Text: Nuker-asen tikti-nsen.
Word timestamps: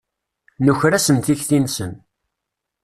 Nuker-asen 0.65 1.17
tikti-nsen. 1.25 1.91